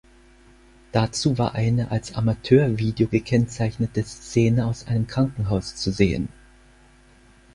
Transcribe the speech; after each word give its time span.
Dazu 0.93 1.37
war 1.37 1.53
eine 1.53 1.91
als 1.91 2.15
Amateur-Video 2.15 3.07
gekennzeichnete 3.07 4.03
Szene 4.03 4.65
aus 4.65 4.87
einem 4.87 5.05
Krankenhaus 5.05 5.75
zu 5.75 5.91
sehen. 5.91 6.27